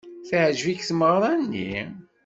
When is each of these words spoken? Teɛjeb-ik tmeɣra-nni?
Teɛjeb-ik 0.27 0.81
tmeɣra-nni? 0.89 1.73